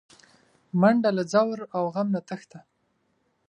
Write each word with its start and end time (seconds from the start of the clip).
منډه 0.79 1.09
له 1.17 1.23
ځور 1.33 1.59
او 1.75 1.83
غم 1.93 2.07
نه 2.15 2.21
تښته 2.27 2.59